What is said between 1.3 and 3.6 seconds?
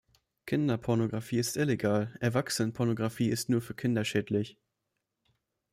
ist illegal, Erwachsenenpornographie ist